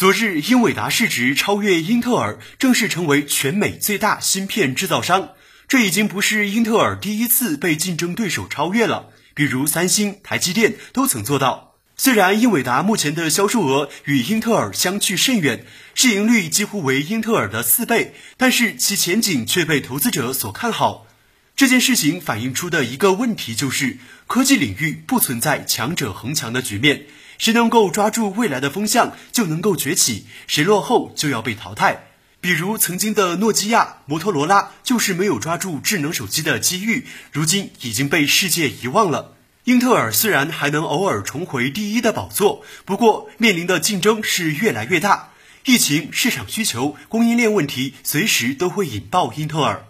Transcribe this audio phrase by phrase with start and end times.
[0.00, 5.32] 昨日，英伟达市值超越英特尔，正式成为全美最大芯片制造商。
[5.68, 11.74] 这已经不是英特尔第一次被竞争对手超越了，比如三星、台积电都曾做到。
[11.98, 21.08] 虽然英伟达目前的销售额与英特尔相去甚远，市盈率几乎为英特尔的四倍，但是其前景却被投资者所看好。
[21.60, 27.02] 这件事情反映出的一个问题就是，科技领域不存在强者恒强的局面。
[27.36, 32.04] 谁能够抓住未来的风向，就能够崛起；谁落后，就要被淘汰。
[32.40, 39.34] 比如曾经的诺基亚、摩托罗拉，就是没有抓住智能手机的机遇，如今已经被世界遗忘了。
[39.64, 45.32] 英特尔虽然还能偶尔重回第一的宝座，不过面临的竞争是越来越大。
[45.66, 49.84] 疫情、市场需求、供应链问题，随时都会引爆英特尔。